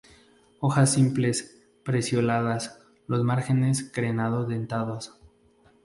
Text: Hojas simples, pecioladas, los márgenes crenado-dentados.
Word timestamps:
Hojas 0.61 0.93
simples, 0.93 1.61
pecioladas, 1.85 2.79
los 3.05 3.21
márgenes 3.23 3.83
crenado-dentados. 3.93 5.13